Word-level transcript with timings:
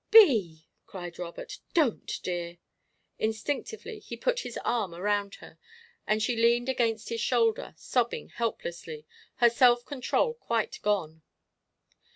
"Bee!" 0.09 0.65
cried 0.87 1.19
Robert. 1.19 1.59
"Don't, 1.75 2.11
dear!" 2.23 2.57
Instinctively 3.19 3.99
he 3.99 4.17
put 4.17 4.39
his 4.39 4.57
arm 4.65 4.95
around 4.95 5.35
her, 5.35 5.59
and 6.07 6.23
she 6.23 6.35
leaned 6.35 6.69
against 6.69 7.09
his 7.09 7.21
shoulder, 7.21 7.75
sobbing 7.77 8.29
helplessly, 8.29 9.05
her 9.35 9.49
self 9.51 9.85
control 9.85 10.33
quite 10.33 10.79
gone. 10.81 11.21